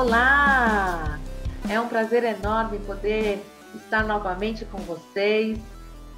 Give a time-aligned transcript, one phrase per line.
[0.00, 1.20] Olá!
[1.70, 3.38] É um prazer enorme poder
[3.74, 5.58] estar novamente com vocês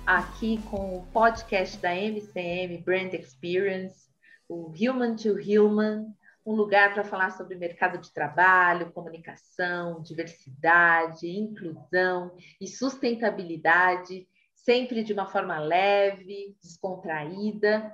[0.07, 4.09] aqui com o podcast da MCM Brand Experience,
[4.49, 6.15] o Human to Human,
[6.47, 15.13] um lugar para falar sobre mercado de trabalho, comunicação, diversidade, inclusão e sustentabilidade, sempre de
[15.13, 17.93] uma forma leve, descontraída,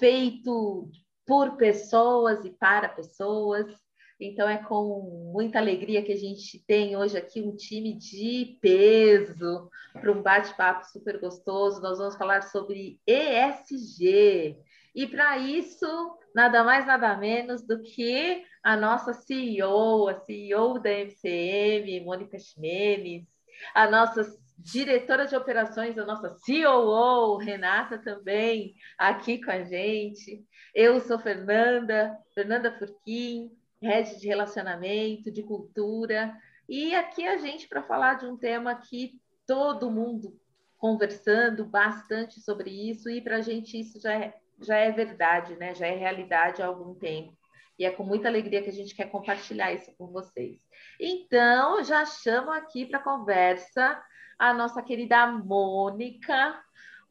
[0.00, 0.90] feito
[1.24, 3.81] por pessoas e para pessoas.
[4.24, 9.68] Então é com muita alegria que a gente tem hoje aqui um time de peso
[9.92, 11.82] para um bate-papo super gostoso.
[11.82, 14.56] Nós vamos falar sobre ESG.
[14.94, 15.86] E para isso,
[16.32, 23.26] nada mais, nada menos do que a nossa CEO, a CEO da MCM, Mônica Ximenes,
[23.74, 24.22] a nossa
[24.56, 30.44] diretora de operações, a nossa COO, Renata também, aqui com a gente.
[30.72, 33.50] Eu sou Fernanda, Fernanda Furquim,
[33.82, 36.34] head de relacionamento, de cultura,
[36.68, 40.40] e aqui a gente para falar de um tema que todo mundo
[40.78, 45.74] conversando bastante sobre isso, e para a gente isso já é, já é verdade, né?
[45.74, 47.36] já é realidade há algum tempo.
[47.78, 50.60] E é com muita alegria que a gente quer compartilhar isso com vocês.
[51.00, 54.00] Então, já chamo aqui para conversa
[54.38, 56.60] a nossa querida Mônica.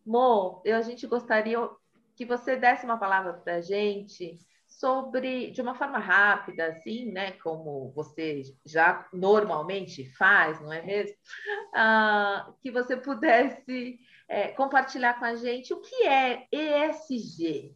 [0.06, 1.58] Mo, eu, a gente gostaria
[2.16, 4.38] que você desse uma palavra para a gente
[4.82, 11.16] sobre, de uma forma rápida, assim, né, como você já normalmente faz, não é mesmo?
[11.76, 17.76] Ah, que você pudesse é, compartilhar com a gente o que é ESG.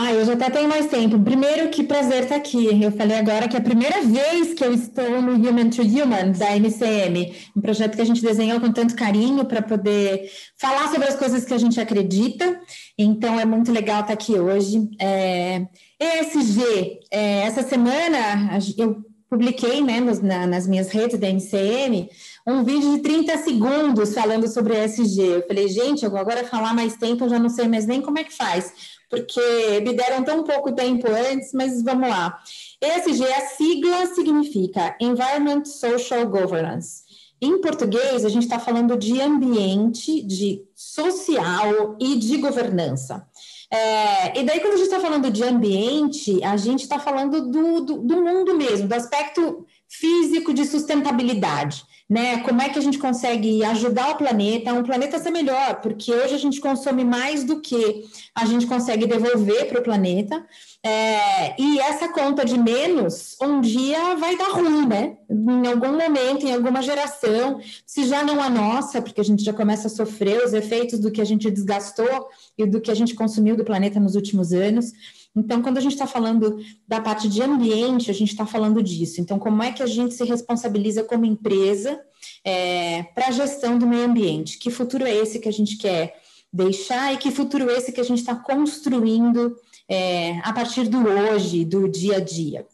[0.00, 1.18] Ah, eu já até tenho mais tempo.
[1.18, 2.80] Primeiro, que prazer estar aqui.
[2.80, 6.30] Eu falei agora que é a primeira vez que eu estou no Human to Human,
[6.38, 11.08] da MCM, um projeto que a gente desenhou com tanto carinho para poder falar sobre
[11.08, 12.60] as coisas que a gente acredita.
[12.96, 14.88] Então, é muito legal estar aqui hoje.
[15.00, 15.66] É,
[15.98, 22.10] ESG, é, essa semana eu publiquei né, nos, na, nas minhas redes da MCM
[22.46, 25.20] um vídeo de 30 segundos falando sobre ESG.
[25.20, 28.00] Eu falei, gente, eu vou agora falar mais tempo, eu já não sei mais nem
[28.00, 28.72] como é que faz
[29.10, 32.38] porque me deram tão pouco tempo antes, mas vamos lá.
[32.80, 37.08] ESG, a sigla significa Environment Social Governance.
[37.40, 43.26] Em português, a gente está falando de ambiente, de social e de governança.
[43.70, 47.80] É, e daí, quando a gente está falando de ambiente, a gente está falando do,
[47.82, 52.38] do, do mundo mesmo, do aspecto físico de sustentabilidade né?
[52.42, 56.34] Como é que a gente consegue ajudar o planeta, um planeta ser melhor, porque hoje
[56.34, 58.04] a gente consome mais do que
[58.34, 60.44] a gente consegue devolver para o planeta.
[60.82, 65.16] É, e essa conta de menos, um dia vai dar ruim, né?
[65.28, 69.52] Em algum momento, em alguma geração, se já não a nossa, porque a gente já
[69.52, 73.14] começa a sofrer os efeitos do que a gente desgastou e do que a gente
[73.14, 74.92] consumiu do planeta nos últimos anos.
[75.38, 79.20] Então, quando a gente está falando da parte de ambiente, a gente está falando disso.
[79.20, 82.00] Então, como é que a gente se responsabiliza como empresa
[82.44, 84.58] é, para a gestão do meio ambiente?
[84.58, 86.20] Que futuro é esse que a gente quer
[86.52, 89.56] deixar e que futuro é esse que a gente está construindo
[89.88, 92.66] é, a partir do hoje, do dia a dia?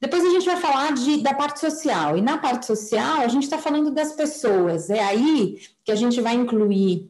[0.00, 2.18] Depois a gente vai falar de, da parte social.
[2.18, 4.90] E na parte social, a gente está falando das pessoas.
[4.90, 7.08] É aí que a gente vai incluir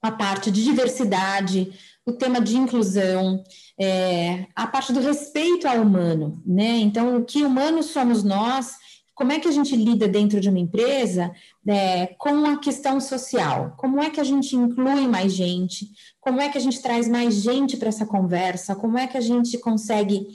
[0.00, 1.72] a parte de diversidade,
[2.08, 3.44] o tema de inclusão,
[3.78, 6.78] é, a parte do respeito ao humano, né?
[6.78, 8.76] Então, o que humanos somos nós,
[9.14, 11.30] como é que a gente lida dentro de uma empresa
[11.66, 13.74] é, com a questão social?
[13.76, 15.90] Como é que a gente inclui mais gente?
[16.20, 18.74] Como é que a gente traz mais gente para essa conversa?
[18.74, 20.26] Como é que a gente consegue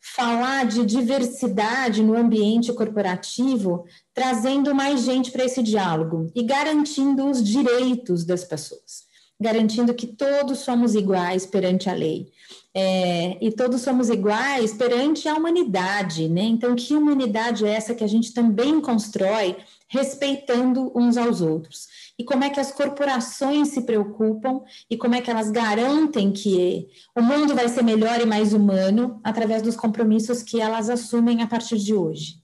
[0.00, 7.42] falar de diversidade no ambiente corporativo, trazendo mais gente para esse diálogo e garantindo os
[7.42, 9.11] direitos das pessoas?
[9.42, 12.32] Garantindo que todos somos iguais perante a lei.
[12.74, 16.42] É, e todos somos iguais perante a humanidade, né?
[16.42, 19.56] Então, que humanidade é essa que a gente também constrói
[19.88, 21.88] respeitando uns aos outros?
[22.18, 26.88] E como é que as corporações se preocupam e como é que elas garantem que
[27.14, 31.46] o mundo vai ser melhor e mais humano através dos compromissos que elas assumem a
[31.46, 32.40] partir de hoje?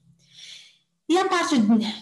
[1.09, 1.55] E a parte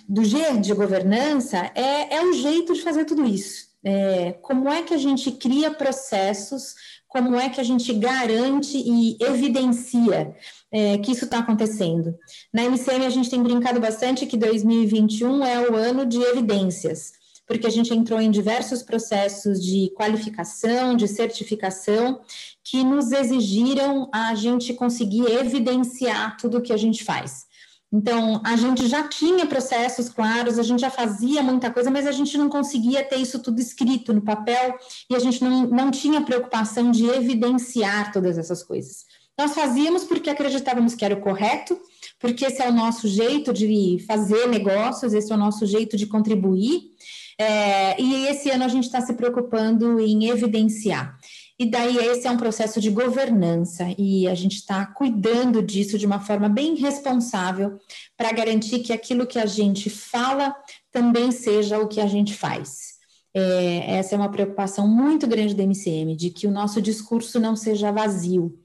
[0.09, 4.83] do G de governança é, é um jeito de fazer tudo isso é, como é
[4.83, 6.75] que a gente cria processos,
[7.07, 10.35] como é que a gente garante e evidencia
[10.73, 12.13] é, que isso está acontecendo.
[12.53, 17.13] Na MCM, a gente tem brincado bastante que 2021 é o ano de evidências,
[17.47, 22.21] porque a gente entrou em diversos processos de qualificação, de certificação,
[22.65, 27.47] que nos exigiram a gente conseguir evidenciar tudo o que a gente faz.
[27.93, 32.13] Então, a gente já tinha processos claros, a gente já fazia muita coisa, mas a
[32.13, 34.77] gente não conseguia ter isso tudo escrito no papel
[35.09, 39.05] e a gente não, não tinha preocupação de evidenciar todas essas coisas.
[39.39, 41.79] Nós fazíamos porque acreditávamos que era o correto,
[42.19, 46.07] porque esse é o nosso jeito de fazer negócios, esse é o nosso jeito de
[46.07, 46.91] contribuir.
[47.39, 51.19] É, e esse ano a gente está se preocupando em evidenciar.
[51.59, 56.05] E daí esse é um processo de governança e a gente está cuidando disso de
[56.05, 57.79] uma forma bem responsável
[58.17, 60.55] para garantir que aquilo que a gente fala
[60.93, 62.97] também seja o que a gente faz.
[63.33, 67.57] É, essa é uma preocupação muito grande do MCM, de que o nosso discurso não
[67.57, 68.59] seja vazio,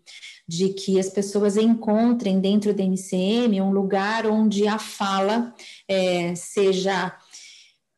[0.48, 5.54] de que as pessoas encontrem dentro do MCM um lugar onde a fala
[5.88, 7.18] é, seja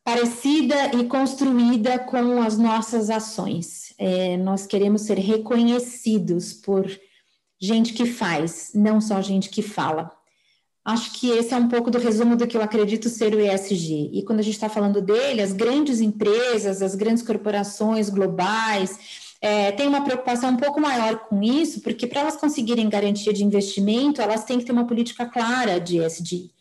[0.04, 3.93] parecida e construída com as nossas ações.
[3.98, 6.90] É, nós queremos ser reconhecidos por
[7.60, 10.12] gente que faz, não só gente que fala.
[10.86, 14.10] Acho que esse é um pouco do resumo do que eu acredito ser o ESG.
[14.12, 19.00] E quando a gente está falando dele, as grandes empresas, as grandes corporações globais,
[19.40, 23.46] é, têm uma preocupação um pouco maior com isso, porque para elas conseguirem garantia de
[23.46, 26.52] investimento, elas têm que ter uma política clara de ESG,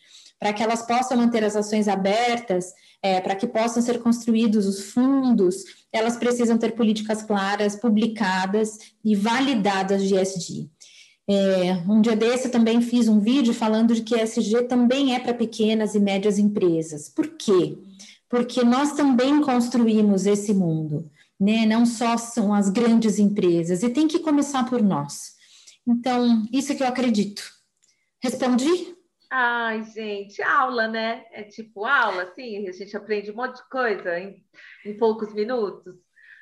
[0.43, 4.91] para que elas possam manter as ações abertas é, para que possam ser construídos os
[4.91, 10.69] fundos, elas precisam ter políticas claras, publicadas e validadas de ESG.
[11.29, 15.19] É, um dia desse eu também fiz um vídeo falando de que ESG também é
[15.21, 17.07] para pequenas e médias empresas.
[17.07, 17.77] Por quê?
[18.27, 21.65] Porque nós também construímos esse mundo, né?
[21.65, 25.35] Não só são as grandes empresas, e tem que começar por nós.
[25.87, 27.41] Então, isso é que eu acredito.
[28.21, 28.93] Respondi?
[29.35, 31.25] Ai, gente, aula, né?
[31.31, 34.45] É tipo aula, assim, a gente aprende um monte de coisa em,
[34.85, 35.95] em poucos minutos.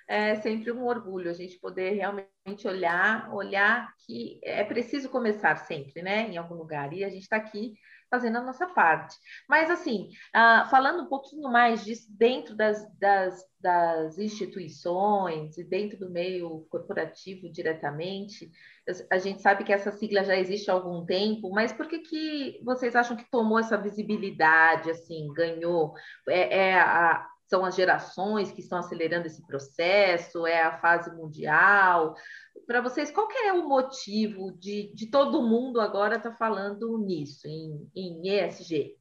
[0.10, 6.02] É sempre um orgulho a gente poder realmente olhar, olhar que é preciso começar sempre,
[6.02, 6.24] né?
[6.30, 6.92] Em algum lugar.
[6.92, 7.76] E a gente está aqui
[8.12, 9.16] fazendo a nossa parte.
[9.48, 15.98] Mas, assim, uh, falando um pouquinho mais disso dentro das, das, das, instituições e dentro
[15.98, 18.52] do meio corporativo diretamente,
[19.10, 22.60] a gente sabe que essa sigla já existe há algum tempo, mas por que, que
[22.66, 25.94] vocês acham que tomou essa visibilidade, assim, ganhou?
[26.28, 30.48] É, é a, são as gerações que estão acelerando esse processo?
[30.48, 32.16] É a fase mundial?
[32.66, 37.46] para vocês, qual é o motivo de, de todo mundo agora estar tá falando nisso,
[37.46, 38.96] em, em ESG?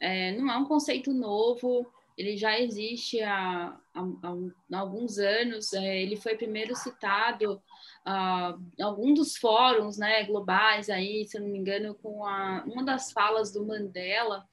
[0.00, 1.86] É, não é um conceito novo,
[2.16, 4.00] ele já existe há, há,
[4.72, 7.60] há alguns anos, é, ele foi primeiro citado
[8.06, 12.82] uh, em algum dos fóruns né, globais, aí, se não me engano, com a, uma
[12.82, 14.46] das falas do Mandela,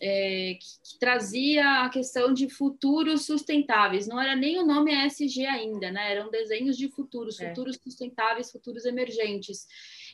[0.00, 4.06] é, que, que, trazia a questão de futuros sustentáveis.
[4.06, 6.12] Não era nem o nome ESG ainda, né?
[6.12, 7.48] Eram desenhos de futuros, é.
[7.48, 9.66] futuros sustentáveis, futuros emergentes.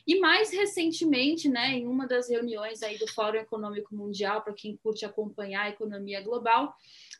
[0.07, 4.77] E mais recentemente, né, em uma das reuniões aí do Fórum Econômico Mundial, para quem
[4.77, 6.73] curte acompanhar a economia global,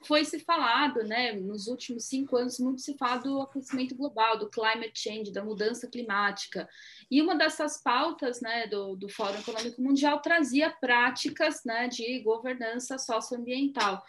[0.06, 4.50] foi se falado, né, nos últimos cinco anos, muito se fala do aquecimento global, do
[4.50, 6.69] climate change, da mudança climática.
[7.12, 12.98] E uma dessas pautas, né, do, do Fórum Econômico Mundial trazia práticas, né, de governança
[12.98, 14.01] socioambiental.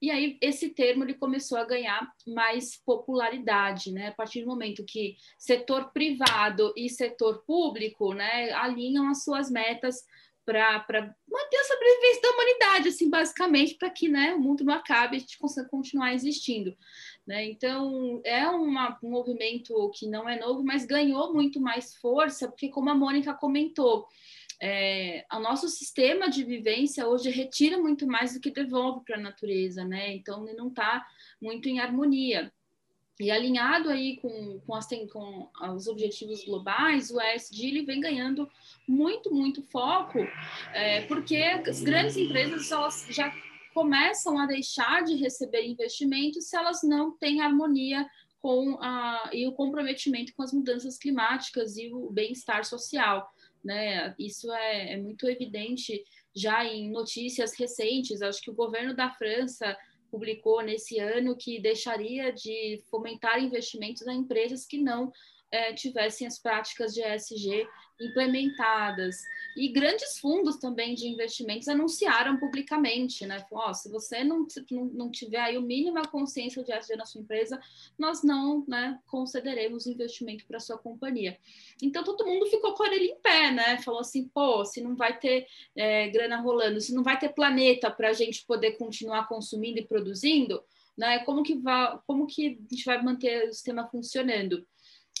[0.00, 4.08] E aí esse termo ele começou a ganhar mais popularidade, né?
[4.08, 10.04] A partir do momento que setor privado e setor público, né, alinham as suas metas
[10.46, 15.14] para manter a sobrevivência da humanidade, assim, basicamente, para que né, o mundo não acabe
[15.14, 16.76] e a gente consiga continuar existindo.
[17.26, 17.46] Né?
[17.46, 22.68] Então, é uma, um movimento que não é novo, mas ganhou muito mais força, porque,
[22.68, 24.06] como a Mônica comentou,
[24.60, 29.20] é, o nosso sistema de vivência hoje retira muito mais do que devolve para a
[29.20, 30.14] natureza, né?
[30.14, 31.06] Então, ele não está
[31.40, 32.52] muito em harmonia.
[33.18, 38.48] E alinhado aí com, com, as, com os objetivos globais, o ESG ele vem ganhando
[38.86, 40.18] muito, muito foco,
[40.74, 43.32] é, porque as grandes empresas elas já
[43.72, 48.06] começam a deixar de receber investimentos se elas não têm harmonia
[48.38, 53.30] com a, e o comprometimento com as mudanças climáticas e o bem-estar social.
[53.64, 54.14] Né?
[54.18, 58.22] Isso é, é muito evidente já em notícias recentes.
[58.22, 59.76] Acho que o governo da França
[60.10, 65.12] publicou nesse ano que deixaria de fomentar investimentos em empresas que não
[65.50, 67.66] é, tivessem as práticas de ESG
[68.00, 69.22] implementadas.
[69.56, 73.44] E grandes fundos também de investimentos anunciaram publicamente, né?
[73.50, 77.20] oh, se você não, não tiver aí o mínimo a consciência de ESG na sua
[77.20, 77.58] empresa,
[77.98, 81.38] nós não né, concederemos investimento para sua companhia.
[81.82, 83.78] Então todo mundo ficou com a orelha em pé, né?
[83.78, 87.90] Falou assim, pô, se não vai ter é, grana rolando, se não vai ter planeta
[87.90, 90.62] para a gente poder continuar consumindo e produzindo,
[90.96, 91.20] né?
[91.20, 94.66] Como que, vai, como que a gente vai manter o sistema funcionando?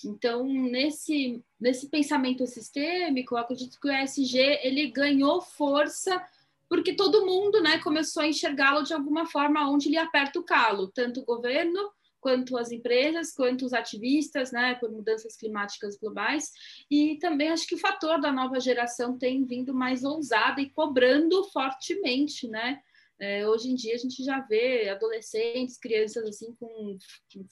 [0.04, 6.22] Então, nesse, nesse pensamento sistêmico, eu acredito que o ESG ele ganhou força
[6.68, 10.88] porque todo mundo né, começou a enxergá-lo de alguma forma onde ele aperta o calo,
[10.88, 16.50] tanto o governo quanto as empresas, quanto os ativistas, né, por mudanças climáticas globais.
[16.90, 21.44] E também acho que o fator da nova geração tem vindo mais ousada e cobrando
[21.44, 22.80] fortemente, né?
[23.18, 26.98] É, hoje em dia a gente já vê adolescentes, crianças assim com,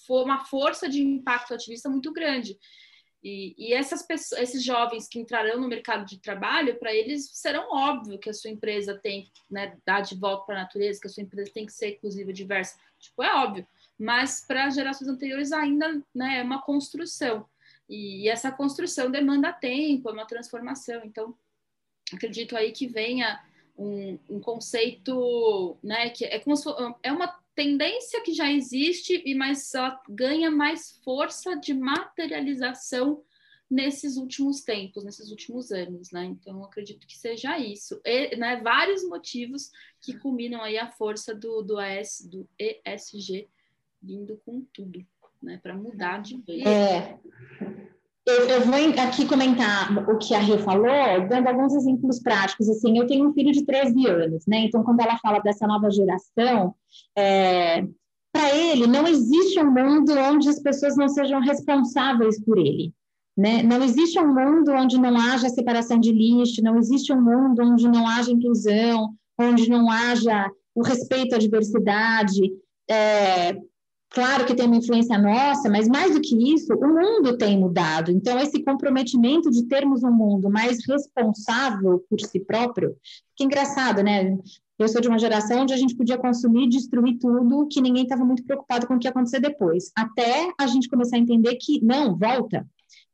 [0.08, 2.58] uma força de impacto ativista muito grande.
[3.22, 7.66] E, e essas pessoas, esses jovens que entrarão no mercado de trabalho, para eles serão
[7.72, 11.10] óbvio que a sua empresa tem né, dar de volta para a natureza, que a
[11.10, 12.78] sua empresa tem que ser inclusiva diversa.
[12.98, 13.66] Tipo, é óbvio.
[13.98, 17.48] Mas para gerações anteriores ainda né, é uma construção.
[17.88, 21.00] E, e essa construção demanda tempo, é uma transformação.
[21.02, 21.34] Então,
[22.12, 23.42] acredito aí que venha
[23.76, 26.68] um, um conceito, né, que é como se
[27.02, 33.22] é uma tendência que já existe, e mas ela ganha mais força de materialização
[33.70, 36.24] nesses últimos tempos, nesses últimos anos, né?
[36.24, 38.00] Então, acredito que seja isso.
[38.04, 43.48] E, né, vários motivos que culminam aí a força do, do, AS, do ESG
[44.02, 45.04] vindo com tudo,
[45.42, 45.58] né?
[45.62, 46.64] Para mudar de vez.
[46.64, 47.18] É.
[48.26, 52.70] Eu, eu, vou aqui comentar o que a Rio falou, dando alguns exemplos práticos.
[52.70, 54.60] Assim, eu tenho um filho de 13 anos, né?
[54.60, 56.74] Então, quando ela fala dessa nova geração,
[57.16, 57.82] é,
[58.32, 62.92] para ele não existe um mundo onde as pessoas não sejam responsáveis por ele.
[63.36, 63.62] Né?
[63.62, 67.86] Não existe um mundo onde não haja separação de lixo, não existe um mundo onde
[67.88, 72.52] não haja inclusão, onde não haja o respeito à diversidade.
[72.88, 73.54] É,
[74.10, 78.12] Claro que tem uma influência nossa, mas mais do que isso, o mundo tem mudado.
[78.12, 82.96] Então, esse comprometimento de termos um mundo mais responsável por si próprio,
[83.36, 84.36] que engraçado, né?
[84.78, 88.24] Eu sou de uma geração onde a gente podia consumir destruir tudo, que ninguém estava
[88.24, 89.90] muito preocupado com o que ia acontecer depois.
[89.96, 92.66] Até a gente começar a entender que, não, volta,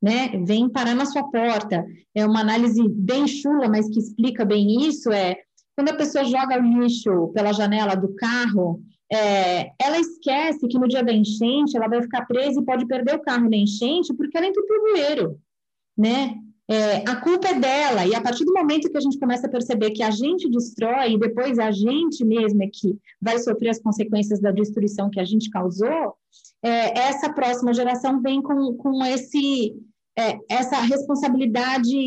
[0.03, 0.29] né?
[0.45, 1.85] Vem parar na sua porta.
[2.15, 5.37] É uma análise bem chula, mas que explica bem isso, é
[5.77, 10.87] quando a pessoa joga o lixo pela janela do carro, é, ela esquece que no
[10.87, 14.37] dia da enchente ela vai ficar presa e pode perder o carro na enchente porque
[14.37, 15.41] ela entrou o bueiro,
[15.97, 16.37] né?
[16.71, 19.51] É, a culpa é dela, e a partir do momento que a gente começa a
[19.51, 23.81] perceber que a gente destrói e depois a gente mesmo é que vai sofrer as
[23.81, 26.15] consequências da destruição que a gente causou,
[26.63, 29.75] é, essa próxima geração vem com, com esse,
[30.17, 31.99] é, essa responsabilidade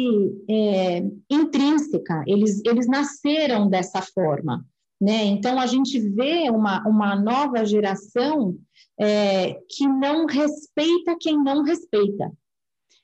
[0.50, 4.66] é, intrínseca, eles, eles nasceram dessa forma.
[5.04, 5.26] Né?
[5.26, 8.58] Então, a gente vê uma, uma nova geração
[8.98, 12.32] é, que não respeita quem não respeita.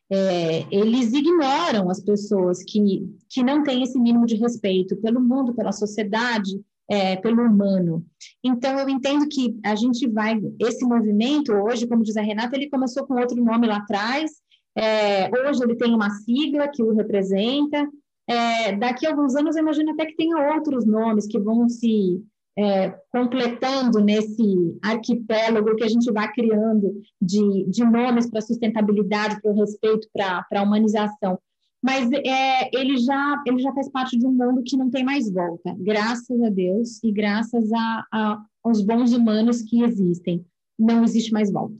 [0.09, 5.53] É, eles ignoram as pessoas que, que não têm esse mínimo de respeito pelo mundo,
[5.53, 8.05] pela sociedade, é, pelo humano.
[8.41, 10.39] Então, eu entendo que a gente vai.
[10.57, 14.31] Esse movimento, hoje, como diz a Renata, ele começou com outro nome lá atrás.
[14.73, 17.85] É, hoje ele tem uma sigla que o representa,
[18.29, 22.23] é, daqui a alguns anos, eu imagino até que tenha outros nomes que vão se
[22.55, 29.51] é, completando nesse arquipélago que a gente vai criando de, de nomes para sustentabilidade, para
[29.51, 31.39] o respeito, para a humanização.
[31.81, 35.31] Mas é, ele, já, ele já faz parte de um mundo que não tem mais
[35.31, 40.45] volta, graças a Deus e graças a, a, aos bons humanos que existem.
[40.77, 41.75] Não existe mais volta.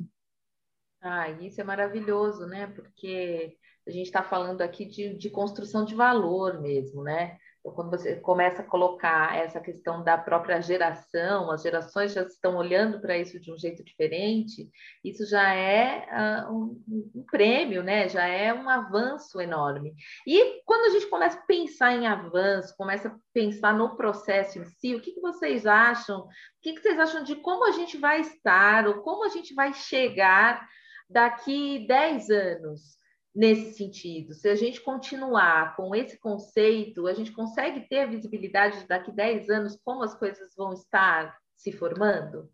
[1.02, 2.68] Ah, isso é maravilhoso, né?
[2.68, 7.38] Porque a gente está falando aqui de, de construção de valor mesmo, né?
[7.60, 12.56] Então, quando você começa a colocar essa questão da própria geração, as gerações já estão
[12.56, 14.70] olhando para isso de um jeito diferente,
[15.04, 16.08] isso já é
[16.48, 16.84] uh, um,
[17.16, 18.08] um, prêmio, né?
[18.08, 19.94] já é um avanço enorme.
[20.26, 24.66] E quando a gente começa a pensar em avanço, começa a pensar no processo em
[24.66, 26.22] si, o que, que vocês acham?
[26.22, 26.28] O
[26.62, 29.74] que, que vocês acham de como a gente vai estar, ou como a gente vai
[29.74, 30.66] chegar
[31.10, 33.00] daqui 10 anos?
[33.36, 34.34] nesse sentido.
[34.34, 39.78] Se a gente continuar com esse conceito, a gente consegue ter visibilidade daqui 10 anos
[39.86, 42.50] como as coisas vão estar se formando?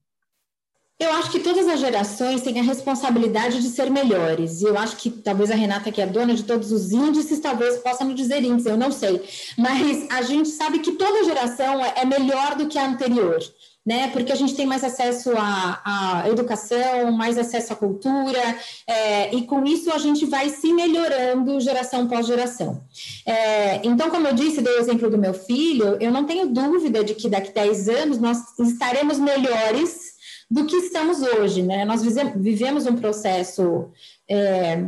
[0.97, 4.61] Eu acho que todas as gerações têm a responsabilidade de ser melhores.
[4.61, 7.79] E eu acho que talvez a Renata, que é dona de todos os índices, talvez
[7.79, 9.21] possa nos dizer índices, eu não sei.
[9.57, 13.39] Mas a gente sabe que toda geração é melhor do que a anterior
[13.85, 14.09] né?
[14.09, 15.81] Porque a gente tem mais acesso à,
[16.23, 18.41] à educação, mais acesso à cultura,
[18.87, 22.83] é, e com isso a gente vai se melhorando geração pós geração.
[23.25, 27.03] É, então, como eu disse, dei o exemplo do meu filho, eu não tenho dúvida
[27.03, 30.15] de que daqui a 10 anos nós estaremos melhores
[30.49, 31.85] do que estamos hoje, né?
[31.85, 32.01] Nós
[32.35, 33.89] vivemos um processo.
[34.29, 34.85] É,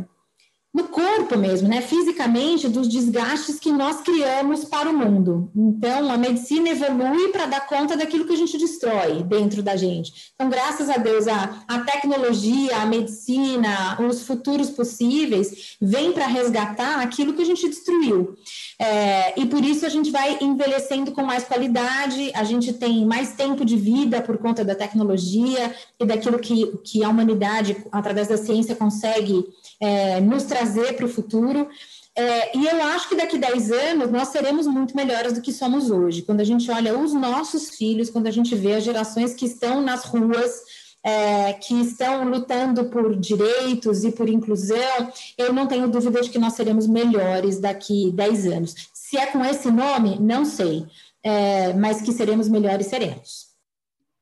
[0.72, 1.80] no corpo mesmo, né?
[1.80, 5.50] Fisicamente, dos desgastes que nós criamos para o mundo.
[5.56, 10.30] Então, a medicina evolui para dar conta daquilo que a gente destrói dentro da gente.
[10.34, 17.00] Então, graças a Deus, a, a tecnologia, a medicina, os futuros possíveis, vêm para resgatar
[17.00, 18.36] aquilo que a gente destruiu.
[18.78, 23.32] É, e por isso a gente vai envelhecendo com mais qualidade, a gente tem mais
[23.32, 28.36] tempo de vida por conta da tecnologia e daquilo que, que a humanidade, através da
[28.36, 29.44] ciência, consegue
[29.80, 30.57] é, nos trazer
[30.96, 31.68] para o futuro.
[32.14, 35.52] É, e eu acho que daqui a 10 anos nós seremos muito melhores do que
[35.52, 36.22] somos hoje.
[36.22, 39.80] Quando a gente olha os nossos filhos, quando a gente vê as gerações que estão
[39.80, 40.62] nas ruas,
[41.04, 46.38] é, que estão lutando por direitos e por inclusão, eu não tenho dúvida de que
[46.38, 48.74] nós seremos melhores daqui 10 anos.
[48.92, 50.86] Se é com esse nome, não sei,
[51.22, 53.48] é, mas que seremos melhores, seremos.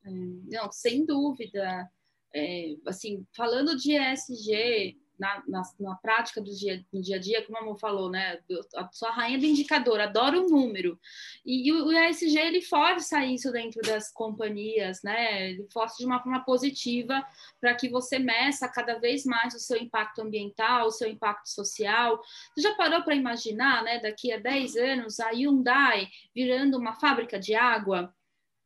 [0.04, 1.88] É, não, sem dúvida.
[2.34, 7.44] É, assim, falando de ESG, na, na, na, prática do dia, no dia a dia,
[7.44, 8.38] como a Amor falou, né?
[8.74, 10.98] A sua rainha do indicador, adora o número.
[11.44, 15.50] E, e o, o ESG, ele força isso dentro das companhias, né?
[15.50, 17.24] Ele força de uma forma positiva
[17.60, 22.20] para que você meça cada vez mais o seu impacto ambiental, o seu impacto social.
[22.54, 23.98] Você já parou para imaginar, né?
[23.98, 28.14] Daqui a 10 anos, a Hyundai virando uma fábrica de água?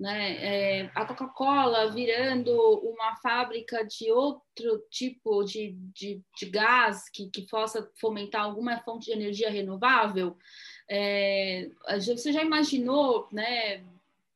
[0.00, 0.37] Né?
[0.42, 7.42] É, a Coca-Cola virando uma fábrica de outro tipo de, de, de gás que, que
[7.42, 10.38] possa fomentar alguma fonte de energia renovável.
[10.88, 13.85] É, você já imaginou, né?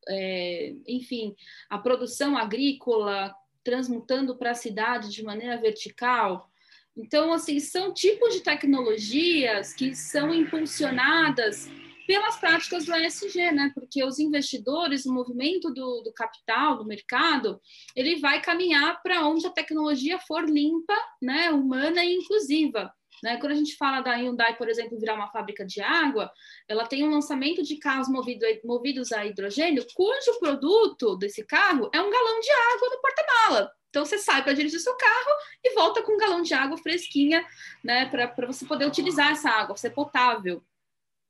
[0.07, 1.35] É, enfim,
[1.71, 6.51] a produção agrícola transmutando para a cidade de maneira vertical?
[6.95, 11.71] Então, assim, são tipos de tecnologias que são impulsionadas
[12.07, 13.73] pelas práticas do ESG, né?
[13.75, 17.61] Porque os investidores, o movimento do, do capital, do mercado,
[17.95, 21.51] ele vai caminhar para onde a tecnologia for limpa, né?
[21.51, 22.93] Humana e inclusiva.
[23.23, 23.39] Né?
[23.39, 26.31] Quando a gente fala da Hyundai, por exemplo, virar uma fábrica de água,
[26.69, 32.01] ela tem um lançamento de carros movido, movidos a hidrogênio, cujo produto desse carro é
[32.01, 33.73] um galão de água no porta-mala.
[33.89, 35.31] Então você sai para dirigir seu carro
[35.63, 37.47] e volta com um galão de água fresquinha,
[37.83, 40.63] né, para você poder utilizar essa água, ser potável.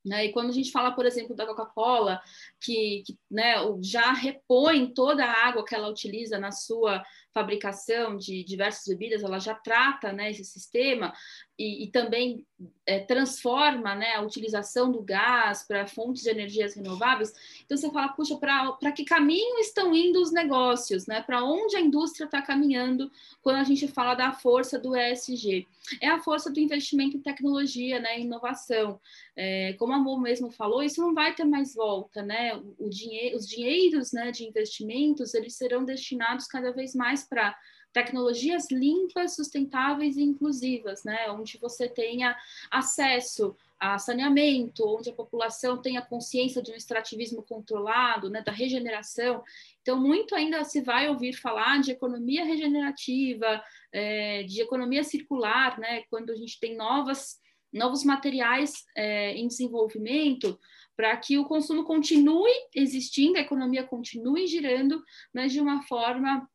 [0.04, 0.26] Né?
[0.26, 2.20] E quando a gente fala, por exemplo, da Coca-Cola,
[2.60, 7.02] que, que né, já repõe toda a água que ela utiliza na sua
[7.34, 11.12] fabricação de diversas bebidas, ela já trata né, esse sistema
[11.58, 12.46] e, e também
[12.86, 17.32] é, transforma né, a utilização do gás para fontes de energias renováveis.
[17.64, 21.06] Então você fala, puxa, para que caminho estão indo os negócios?
[21.06, 21.20] Né?
[21.22, 23.10] Para onde a indústria está caminhando
[23.42, 25.66] quando a gente fala da força do ESG?
[26.00, 28.98] É a força do investimento em tecnologia, né, inovação.
[29.36, 32.56] É, como a Mo mesmo falou, isso não vai ter mais volta, né?
[32.56, 37.56] O, o dinhe os dinheiros né, de investimentos eles serão destinados cada vez mais para
[37.94, 41.30] tecnologias limpas, sustentáveis e inclusivas, né?
[41.30, 42.36] Onde você tenha
[42.70, 49.42] acesso a saneamento, onde a população tenha consciência de um extrativismo controlado, né, da regeneração.
[49.82, 56.02] Então, muito ainda se vai ouvir falar de economia regenerativa, é, de economia circular, né,
[56.08, 57.38] quando a gente tem novas,
[57.72, 60.58] novos materiais é, em desenvolvimento,
[60.96, 66.48] para que o consumo continue existindo, a economia continue girando, mas de uma forma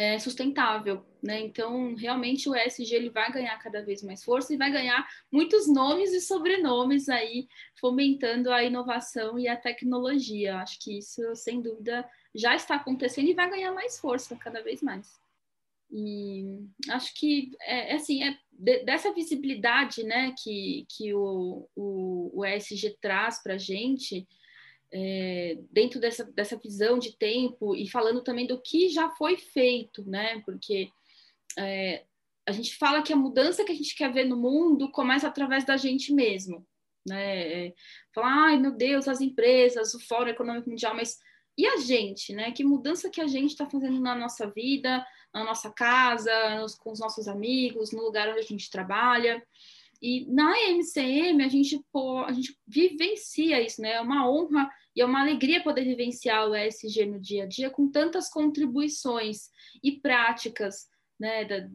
[0.00, 1.38] é, sustentável, né?
[1.40, 5.68] Então, realmente o ESG ele vai ganhar cada vez mais força e vai ganhar muitos
[5.68, 7.46] nomes e sobrenomes aí,
[7.78, 10.56] fomentando a inovação e a tecnologia.
[10.56, 14.80] Acho que isso, sem dúvida, já está acontecendo e vai ganhar mais força cada vez
[14.80, 15.20] mais.
[15.92, 18.38] E acho que é, é assim, é
[18.86, 24.26] dessa visibilidade, né, que, que o, o, o ESG traz para a gente,
[24.92, 30.04] é, dentro dessa, dessa visão de tempo e falando também do que já foi feito,
[30.08, 30.40] né?
[30.44, 30.88] Porque
[31.58, 32.04] é,
[32.46, 35.64] a gente fala que a mudança que a gente quer ver no mundo começa através
[35.64, 36.66] da gente mesmo,
[37.06, 37.66] né?
[37.66, 37.74] É,
[38.14, 41.18] falar, ai meu Deus, as empresas, o Fórum Econômico Mundial, mas
[41.56, 42.52] e a gente, né?
[42.52, 46.90] Que mudança que a gente está fazendo na nossa vida, na nossa casa, nos, com
[46.90, 49.42] os nossos amigos, no lugar onde a gente trabalha.
[50.00, 53.92] E na MCM a gente, pô, a gente vivencia isso, né?
[53.92, 57.70] É uma honra e é uma alegria poder vivenciar o ESG no dia a dia
[57.70, 59.50] com tantas contribuições
[59.82, 61.68] e práticas, né, da,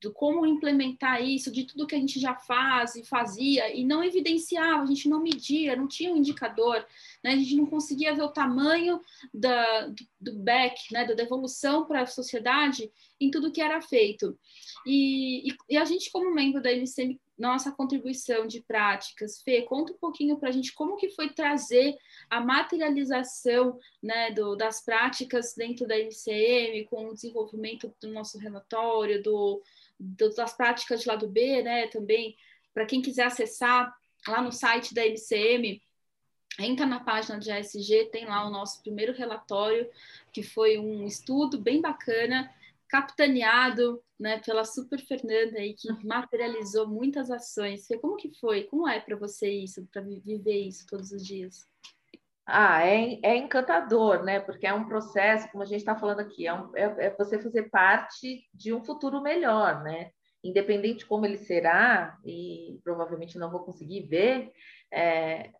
[0.00, 4.02] do como implementar isso, de tudo que a gente já faz e fazia, e não
[4.02, 6.84] evidenciava, a gente não media, não tinha um indicador,
[7.22, 7.32] né?
[7.32, 9.00] a gente não conseguia ver o tamanho
[9.32, 11.04] da, do, do back, né?
[11.04, 14.38] da devolução para a sociedade em tudo que era feito.
[14.86, 19.94] E, e, e, a gente, como membro da MCM, nossa contribuição de práticas, Fê, conta
[19.94, 21.96] um pouquinho para a gente como que foi trazer
[22.28, 29.22] a materialização né, do, das práticas dentro da MCM, com o desenvolvimento do nosso relatório,
[29.22, 29.62] do,
[29.98, 32.36] do, das práticas de lado B, né, também.
[32.74, 33.90] Para quem quiser acessar
[34.28, 35.82] lá no site da MCM,
[36.58, 39.88] entra na página de ASG, tem lá o nosso primeiro relatório,
[40.30, 42.52] que foi um estudo bem bacana,
[42.90, 47.86] capitaneado né, pela Super Fernanda aí, que materializou muitas ações.
[48.00, 48.64] Como que foi?
[48.64, 51.66] Como é para você isso, para viver isso todos os dias?
[52.44, 54.40] Ah, é, é encantador, né?
[54.40, 57.38] Porque é um processo, como a gente está falando aqui, é, um, é, é, você
[57.40, 60.10] fazer parte de um futuro melhor, né?
[60.42, 64.50] Independente de como ele será, e provavelmente não vou conseguir ver,
[64.92, 65.52] é,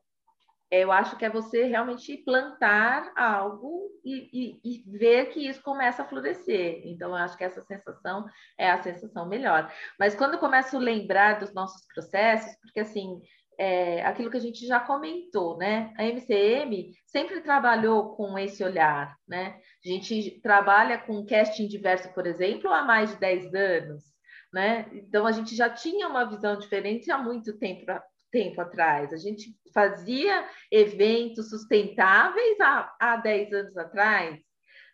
[0.70, 6.02] eu acho que é você realmente plantar algo e, e, e, ver que isso começa
[6.02, 6.82] a florescer.
[6.84, 8.24] Então, eu acho que essa sensação
[8.56, 9.72] é a sensação melhor.
[9.98, 13.20] Mas quando eu começo a lembrar dos nossos processos, porque assim,
[13.58, 15.92] é, aquilo que a gente já comentou, né?
[15.98, 19.60] A MCM sempre trabalhou com esse olhar, né?
[19.84, 24.04] A gente trabalha com casting diverso, por exemplo, há mais de 10 anos.
[24.52, 24.88] Né?
[24.92, 27.84] Então a gente já tinha uma visão diferente há muito tempo
[28.30, 29.12] tempo atrás.
[29.12, 34.40] A gente fazia eventos sustentáveis há, há 10 anos atrás,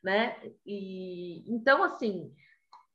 [0.03, 0.37] né?
[0.65, 2.33] E, então, assim,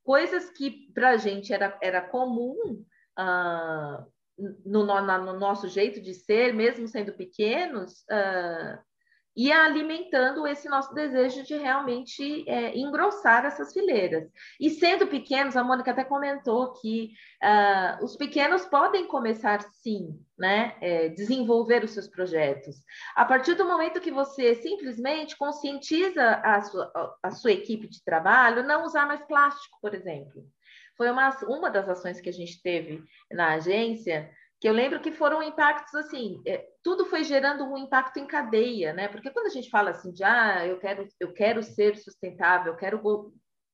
[0.03, 2.83] coisas que para a gente era, era comum
[3.19, 4.11] uh,
[4.65, 8.79] no, no, no, nosso jeito de ser, mesmo sendo pequenos, uh,
[9.35, 14.29] e alimentando esse nosso desejo de realmente é, engrossar essas fileiras.
[14.59, 20.75] E sendo pequenos, a Mônica até comentou que uh, os pequenos podem começar sim, né,
[20.81, 22.77] é, desenvolver os seus projetos.
[23.15, 26.91] A partir do momento que você simplesmente conscientiza a sua,
[27.23, 30.43] a sua equipe de trabalho, não usar mais plástico, por exemplo.
[30.97, 34.29] Foi uma, uma das ações que a gente teve na agência,
[34.61, 38.93] que eu lembro que foram impactos assim, é, tudo foi gerando um impacto em cadeia,
[38.93, 39.07] né?
[39.07, 42.77] Porque quando a gente fala assim de ah, eu quero, eu quero ser sustentável, eu
[42.77, 43.33] quero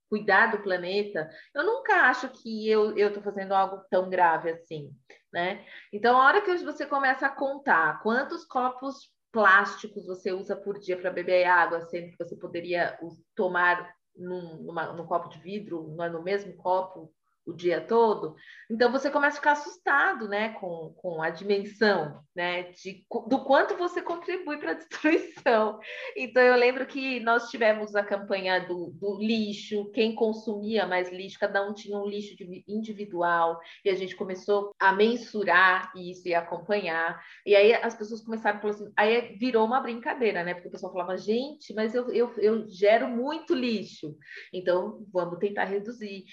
[0.09, 4.89] cuidar do planeta, eu nunca acho que eu estou fazendo algo tão grave assim,
[5.33, 5.65] né?
[5.91, 10.97] Então, a hora que você começa a contar quantos copos plásticos você usa por dia
[10.97, 12.97] para beber água, sendo que você poderia
[13.35, 17.13] tomar num, numa, num copo de vidro, no mesmo copo
[17.47, 18.35] o dia todo,
[18.69, 23.77] então você começa a ficar assustado, né, com, com a dimensão, né, de, do quanto
[23.77, 25.79] você contribui para a destruição.
[26.15, 31.39] Então eu lembro que nós tivemos a campanha do, do, lixo, quem consumia mais lixo,
[31.39, 32.35] cada um tinha um lixo
[32.67, 38.57] individual, e a gente começou a mensurar isso e acompanhar, e aí as pessoas começaram
[38.57, 42.11] a falar assim, aí virou uma brincadeira, né, porque o pessoal falava, gente, mas eu,
[42.11, 44.17] eu, eu gero muito lixo,
[44.53, 46.25] então vamos tentar reduzir.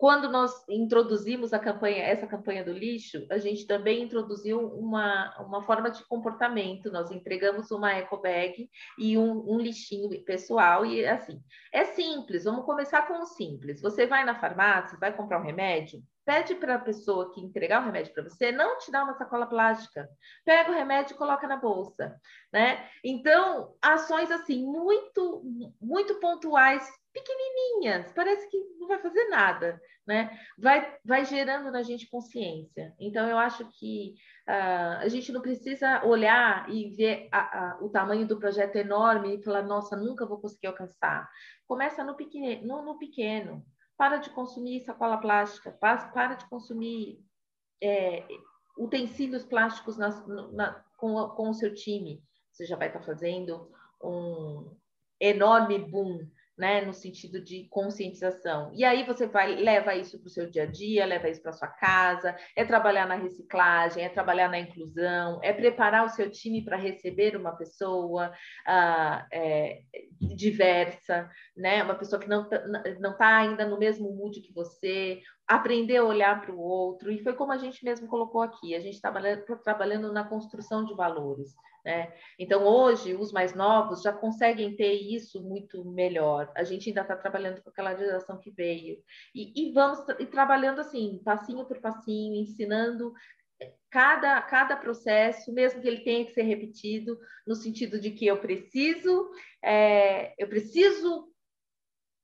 [0.00, 5.62] Quando nós introduzimos a campanha, essa campanha do lixo, a gente também introduziu uma, uma
[5.62, 6.90] forma de comportamento.
[6.90, 8.66] Nós entregamos uma eco bag
[8.98, 11.38] e um, um lixinho pessoal e assim.
[11.70, 12.44] É simples.
[12.44, 13.82] Vamos começar com o simples.
[13.82, 17.84] Você vai na farmácia, vai comprar um remédio, pede para a pessoa que entregar o
[17.84, 20.08] remédio para você não te dar uma sacola plástica.
[20.46, 22.18] Pega o remédio e coloca na bolsa,
[22.50, 22.88] né?
[23.04, 25.42] Então, ações assim muito
[25.78, 30.30] muito pontuais pequenininhas, parece que não vai fazer nada, né?
[30.58, 32.94] Vai, vai gerando na gente consciência.
[32.98, 34.14] Então, eu acho que
[34.48, 39.36] uh, a gente não precisa olhar e ver a, a, o tamanho do projeto enorme
[39.36, 41.28] e falar, nossa, nunca vou conseguir alcançar.
[41.66, 43.64] Começa no pequeno, no, no pequeno.
[43.96, 47.20] Para de consumir sacola plástica, para, para de consumir
[47.82, 48.26] é,
[48.78, 52.22] utensílios plásticos na, com, com o seu time.
[52.50, 53.70] Você já vai estar fazendo
[54.02, 54.74] um
[55.20, 56.26] enorme boom
[56.60, 58.70] né, no sentido de conscientização.
[58.74, 61.54] E aí você vai leva isso para o seu dia a dia, leva isso para
[61.54, 66.62] sua casa, é trabalhar na reciclagem, é trabalhar na inclusão, é preparar o seu time
[66.62, 69.80] para receber uma pessoa uh, é,
[70.20, 72.62] diversa, né, uma pessoa que não tá,
[73.00, 77.10] não está ainda no mesmo mood que você, aprender a olhar para o outro.
[77.10, 80.84] E foi como a gente mesmo colocou aqui, a gente está trabalhando, trabalhando na construção
[80.84, 81.52] de valores.
[81.84, 82.12] Né?
[82.38, 86.52] Então, hoje, os mais novos já conseguem ter isso muito melhor.
[86.56, 88.98] A gente ainda está trabalhando com aquela geração que veio.
[89.34, 93.12] E, e vamos e trabalhando assim, passinho por passinho, ensinando
[93.90, 98.38] cada, cada processo, mesmo que ele tenha que ser repetido, no sentido de que eu
[98.38, 99.30] preciso,
[99.64, 101.28] é, eu preciso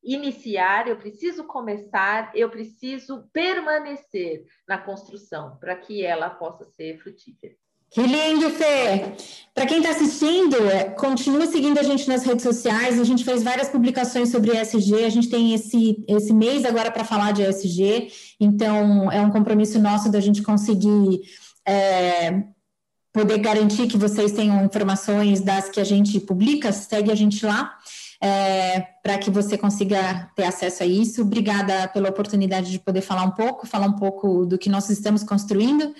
[0.06, 7.54] iniciar, eu preciso começar, eu preciso permanecer na construção para que ela possa ser frutífera.
[7.90, 9.14] Que lindo, Fê!
[9.54, 13.00] Para quem está assistindo, é, continue seguindo a gente nas redes sociais.
[13.00, 15.04] A gente fez várias publicações sobre ESG.
[15.04, 18.08] A gente tem esse, esse mês agora para falar de ESG.
[18.40, 21.20] Então, é um compromisso nosso da gente conseguir
[21.66, 22.42] é,
[23.12, 26.72] poder garantir que vocês tenham informações das que a gente publica.
[26.72, 27.78] Segue a gente lá.
[28.22, 31.22] É, para que você consiga ter acesso a isso.
[31.22, 35.22] Obrigada pela oportunidade de poder falar um pouco, falar um pouco do que nós estamos
[35.22, 35.94] construindo.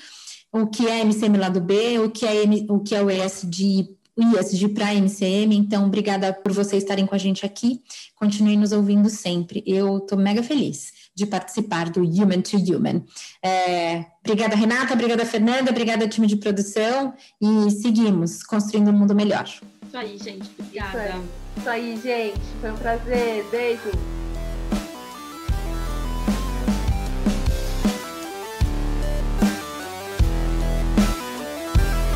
[0.52, 4.68] o que é MCM lado B, o que é, o que é o ESG ISG
[4.68, 7.82] para MCM, então obrigada por vocês estarem com a gente aqui.
[8.14, 9.62] Continue nos ouvindo sempre.
[9.66, 13.04] Eu estou mega feliz de participar do Human to Human.
[13.42, 19.44] É, obrigada, Renata, obrigada, Fernanda, obrigada, time de produção, e seguimos construindo um mundo melhor.
[19.44, 20.50] Isso aí, gente.
[20.58, 21.45] Obrigada.
[21.56, 22.40] Isso aí, gente.
[22.60, 23.44] Foi um prazer.
[23.50, 23.90] Beijo.